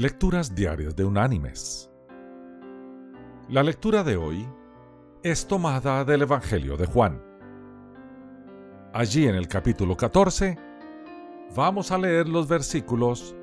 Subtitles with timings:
[0.00, 1.90] Lecturas Diarias de Unánimes.
[3.50, 4.48] La lectura de hoy
[5.22, 7.22] es tomada del Evangelio de Juan.
[8.94, 10.56] Allí en el capítulo 14
[11.54, 13.36] vamos a leer los versículos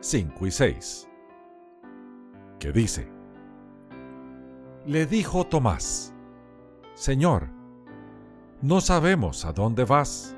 [0.00, 1.08] 5 y 6,
[2.58, 3.10] que dice,
[4.84, 6.12] Le dijo Tomás,
[6.92, 7.48] Señor,
[8.60, 10.36] no sabemos a dónde vas.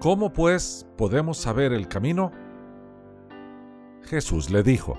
[0.00, 2.30] ¿Cómo pues podemos saber el camino?
[4.06, 4.98] Jesús le dijo,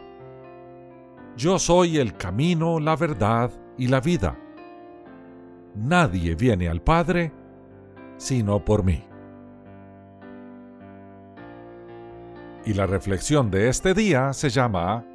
[1.35, 4.37] Yo soy el camino, la verdad y la vida.
[5.75, 7.31] Nadie viene al Padre
[8.17, 9.03] sino por mí.
[12.65, 15.05] Y la reflexión de este día se llama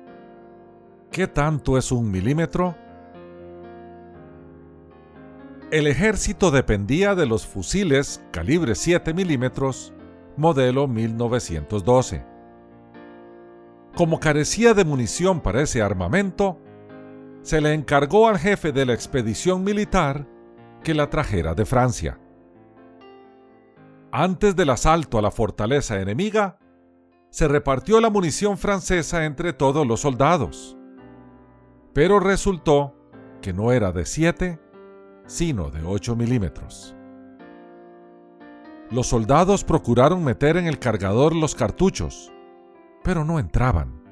[1.11, 2.77] ¿Qué tanto es un milímetro?
[5.71, 9.93] El ejército dependía de los fusiles calibre 7 milímetros,
[10.37, 12.32] modelo 1912
[13.95, 16.59] como carecía de munición para ese armamento,
[17.43, 20.27] se le encargó al jefe de la expedición militar
[20.83, 22.19] que la trajera de Francia.
[24.11, 26.59] Antes del asalto a la fortaleza enemiga,
[27.31, 30.77] se repartió la munición francesa entre todos los soldados.
[31.95, 32.95] Pero resultó
[33.41, 34.61] que no era de 7,
[35.27, 36.95] sino de 8 milímetros.
[38.91, 42.32] Los soldados procuraron meter en el cargador los cartuchos,
[43.03, 44.03] pero no entraban.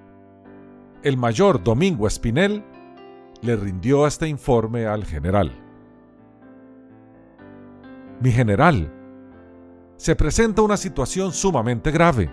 [1.03, 2.65] El mayor Domingo Espinel
[3.43, 5.53] le rindió este informe al general.
[8.21, 8.93] Mi general,
[9.97, 12.31] se presenta una situación sumamente grave.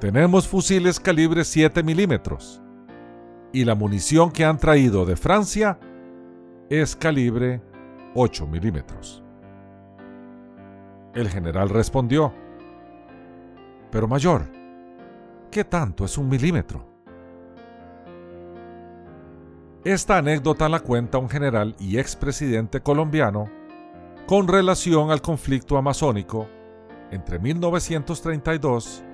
[0.00, 2.60] Tenemos fusiles calibre 7 milímetros
[3.52, 5.78] y la munición que han traído de Francia
[6.68, 7.62] es calibre
[8.14, 9.22] 8 milímetros.
[11.14, 12.32] El general respondió,
[13.90, 14.61] pero mayor,
[15.52, 16.82] ¿Qué tanto es un milímetro?
[19.84, 23.50] Esta anécdota la cuenta un general y expresidente colombiano
[24.26, 26.48] con relación al conflicto amazónico
[27.10, 29.04] entre 1932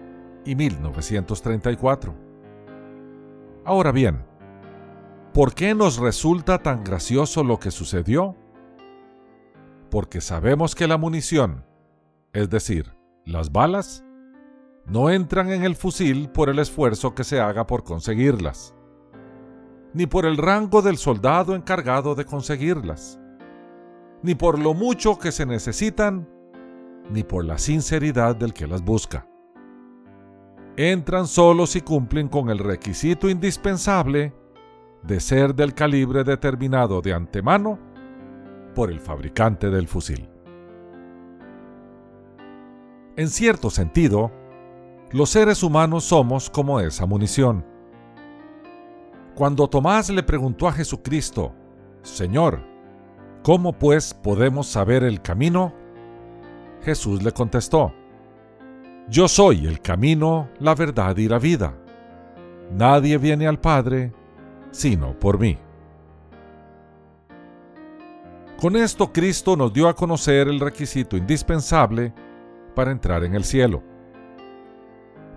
[0.45, 2.15] y 1934.
[3.65, 4.25] Ahora bien,
[5.35, 8.37] ¿por qué nos resulta tan gracioso lo que sucedió?
[9.91, 11.65] Porque sabemos que la munición,
[12.33, 14.05] es decir, las balas,
[14.89, 18.75] no entran en el fusil por el esfuerzo que se haga por conseguirlas,
[19.93, 23.21] ni por el rango del soldado encargado de conseguirlas,
[24.23, 26.29] ni por lo mucho que se necesitan,
[27.11, 29.27] ni por la sinceridad del que las busca.
[30.77, 34.33] Entran solo si cumplen con el requisito indispensable
[35.03, 37.79] de ser del calibre determinado de antemano
[38.75, 40.29] por el fabricante del fusil.
[43.17, 44.31] En cierto sentido,
[45.11, 47.65] los seres humanos somos como esa munición.
[49.35, 51.55] Cuando Tomás le preguntó a Jesucristo,
[52.03, 52.61] Señor,
[53.43, 55.73] ¿cómo pues podemos saber el camino?
[56.83, 57.95] Jesús le contestó,
[59.09, 61.75] Yo soy el camino, la verdad y la vida.
[62.71, 64.13] Nadie viene al Padre
[64.71, 65.57] sino por mí.
[68.61, 72.13] Con esto Cristo nos dio a conocer el requisito indispensable
[72.75, 73.88] para entrar en el cielo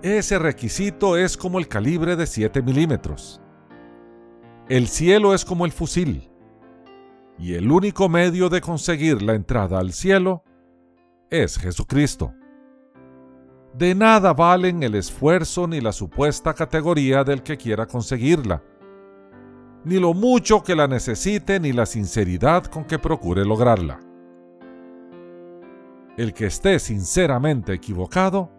[0.03, 3.41] ese requisito es como el calibre de 7 milímetros.
[4.67, 6.29] El cielo es como el fusil.
[7.37, 10.43] Y el único medio de conseguir la entrada al cielo
[11.29, 12.33] es Jesucristo.
[13.73, 18.61] De nada valen el esfuerzo ni la supuesta categoría del que quiera conseguirla,
[19.85, 23.99] ni lo mucho que la necesite ni la sinceridad con que procure lograrla.
[26.17, 28.51] El que esté sinceramente equivocado,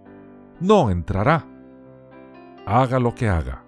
[0.62, 1.44] no entrará.
[2.64, 3.64] Haga lo que haga.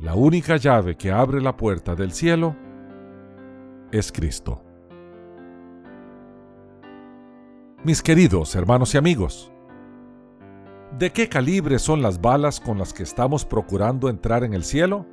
[0.00, 2.54] La única llave que abre la puerta del cielo
[3.90, 4.62] es Cristo.
[7.82, 9.52] Mis queridos hermanos y amigos,
[10.96, 15.06] ¿de qué calibre son las balas con las que estamos procurando entrar en el cielo?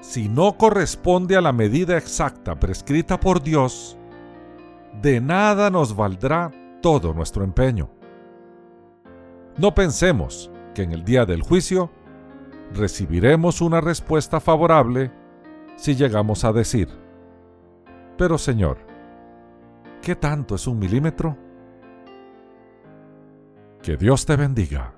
[0.00, 3.96] Si no corresponde a la medida exacta prescrita por Dios,
[5.00, 6.50] de nada nos valdrá
[6.80, 8.01] todo nuestro empeño.
[9.56, 11.90] No pensemos que en el día del juicio
[12.72, 15.12] recibiremos una respuesta favorable
[15.76, 16.88] si llegamos a decir,
[18.16, 18.78] pero Señor,
[20.00, 21.36] ¿qué tanto es un milímetro?
[23.82, 24.94] Que Dios te bendiga.